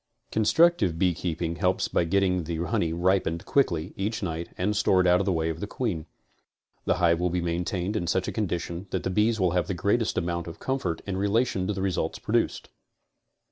Constructive 0.31 0.97
beekeeping 0.97 1.57
helps 1.57 1.87
by 1.87 2.05
getting 2.05 2.45
the 2.45 2.55
honey 2.57 2.91
ripened 2.91 3.43
auickly 3.45 3.93
each 3.95 4.23
night 4.23 4.49
and 4.57 4.75
stored 4.75 5.05
out 5.05 5.19
of 5.19 5.27
the 5.27 5.31
way 5.31 5.47
of 5.51 5.59
the 5.59 5.67
queen. 5.67 6.07
The 6.85 6.95
hive 6.95 7.19
will 7.19 7.29
then 7.29 7.33
be 7.41 7.45
maintained 7.45 7.95
in 7.95 8.07
such 8.07 8.27
a 8.27 8.31
condition 8.31 8.87
that 8.89 9.03
the 9.03 9.11
bees 9.11 9.37
have 9.37 9.67
the 9.67 9.75
greatest 9.75 10.17
amount 10.17 10.47
of 10.47 10.57
comfort 10.57 11.03
in 11.05 11.17
relation 11.17 11.67
to 11.67 11.73
the 11.73 11.83
results 11.83 12.17
produced. 12.17 12.69